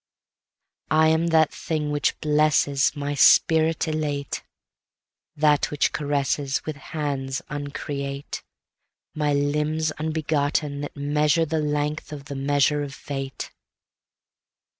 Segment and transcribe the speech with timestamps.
[0.89, 4.41] I am that thing which blessesMy spirit elate;
[5.35, 8.33] That which caressesWith hands uncreateMy
[9.15, 13.51] limbs unbegotten that measure the length of the measure of fate.